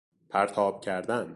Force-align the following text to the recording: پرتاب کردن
پرتاب 0.29 0.81
کردن 0.81 1.27